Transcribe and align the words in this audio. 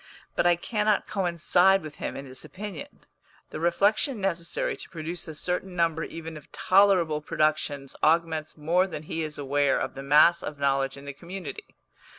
But 0.35 0.47
I 0.47 0.55
cannot 0.55 1.05
coincide 1.05 1.83
with 1.83 1.97
him 1.97 2.15
in 2.15 2.27
this 2.27 2.43
opinion. 2.43 3.05
The 3.51 3.59
reflection 3.59 4.19
necessary 4.19 4.75
to 4.77 4.89
produce 4.89 5.27
a 5.27 5.35
certain 5.35 5.75
number 5.75 6.03
even 6.03 6.37
of 6.37 6.51
tolerable 6.51 7.21
productions 7.21 7.95
augments 8.01 8.57
more 8.57 8.87
than 8.87 9.03
he 9.03 9.21
is 9.21 9.37
aware 9.37 9.79
of 9.79 9.93
the 9.93 10.01
mass 10.01 10.41
of 10.41 10.57
knowledge 10.57 10.97
in 10.97 11.05
the 11.05 11.13
community. 11.13 11.75